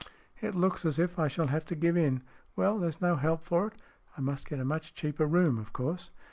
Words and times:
"It 0.41 0.55
looks 0.55 0.83
as 0.83 0.97
if 0.97 1.19
I 1.19 1.27
shall 1.27 1.45
have 1.45 1.63
to 1.65 1.75
give 1.75 1.95
in. 1.95 2.23
Well, 2.55 2.79
there's 2.79 3.01
no 3.01 3.17
help 3.17 3.43
for 3.45 3.67
it. 3.67 3.73
I 4.17 4.21
must 4.21 4.49
get 4.49 4.59
a 4.59 4.65
much 4.65 4.95
cheaper 4.95 5.27
room, 5.27 5.59
of 5.59 5.73
course." 5.73 6.09